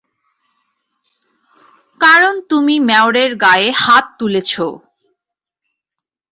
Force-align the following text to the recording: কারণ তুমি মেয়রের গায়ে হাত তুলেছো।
কারণ 1.99 2.33
তুমি 2.49 2.75
মেয়রের 2.79 3.31
গায়ে 3.35 3.69
হাত 3.77 4.05
তুলেছো। 4.19 4.67